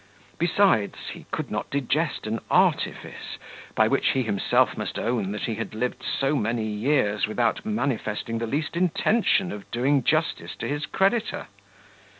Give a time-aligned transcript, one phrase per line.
[0.39, 3.37] Besides, he could not digest an artifice,
[3.75, 8.39] by which he himself must own that he had lived so many years without manifesting
[8.39, 11.45] the least intention of doing justice to his creditor.